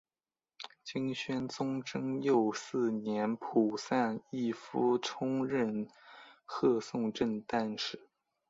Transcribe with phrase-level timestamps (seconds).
[0.83, 5.87] 金宣宗贞佑四年仆散毅夫充任
[6.43, 8.09] 贺宋正旦使。